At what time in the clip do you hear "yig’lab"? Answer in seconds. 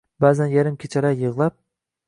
1.21-1.63